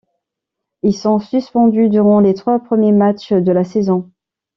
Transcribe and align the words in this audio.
Ils 0.81 0.95
sont 0.97 1.19
suspendus 1.19 1.89
durant 1.89 2.19
les 2.21 2.33
trois 2.33 2.57
premiers 2.57 2.91
matchs 2.91 3.33
de 3.33 3.51
la 3.51 3.63
saison. 3.63 4.09